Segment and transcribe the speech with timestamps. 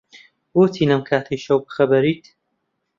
[0.53, 2.23] بۆچی لەم کاتەی شەو بەخەبەریت؟